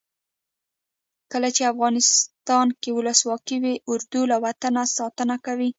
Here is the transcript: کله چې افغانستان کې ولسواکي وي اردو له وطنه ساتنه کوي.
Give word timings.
کله 1.31 1.49
چې 1.55 1.63
افغانستان 1.73 2.67
کې 2.81 2.89
ولسواکي 2.97 3.57
وي 3.63 3.75
اردو 3.91 4.21
له 4.31 4.37
وطنه 4.45 4.81
ساتنه 4.97 5.35
کوي. 5.45 5.69